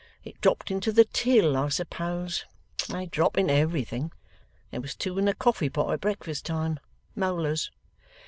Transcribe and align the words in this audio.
It 0.23 0.41
dropped 0.41 0.71
into 0.71 0.91
the 0.91 1.05
till, 1.05 1.55
I 1.55 1.69
suppose. 1.69 2.45
They 2.89 3.05
drop 3.05 3.37
into 3.37 3.53
everything. 3.53 4.11
There 4.71 4.81
was 4.81 4.95
two 4.95 5.19
in 5.19 5.25
the 5.25 5.35
coffee 5.35 5.69
pot 5.69 5.93
at 5.93 6.01
breakfast 6.01 6.43
time. 6.47 6.79
Molars. 7.15 7.69